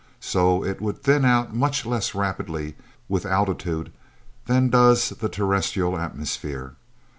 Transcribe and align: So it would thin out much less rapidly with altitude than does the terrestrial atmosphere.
So 0.19 0.65
it 0.65 0.81
would 0.81 1.03
thin 1.03 1.23
out 1.25 1.53
much 1.55 1.85
less 1.85 2.15
rapidly 2.15 2.75
with 3.07 3.23
altitude 3.23 3.91
than 4.47 4.69
does 4.71 5.09
the 5.09 5.29
terrestrial 5.29 5.95
atmosphere. 5.95 6.73